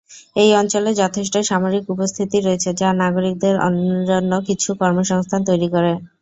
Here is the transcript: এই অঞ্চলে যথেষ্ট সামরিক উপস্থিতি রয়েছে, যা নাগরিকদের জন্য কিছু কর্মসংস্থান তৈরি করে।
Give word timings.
এই 0.35 0.49
অঞ্চলে 0.55 0.91
যথেষ্ট 1.01 1.33
সামরিক 1.49 1.85
উপস্থিতি 1.89 2.37
রয়েছে, 2.39 2.69
যা 2.81 2.89
নাগরিকদের 3.01 3.55
জন্য 4.09 4.31
কিছু 4.47 4.69
কর্মসংস্থান 4.81 5.41
তৈরি 5.49 5.67
করে। 5.75 5.91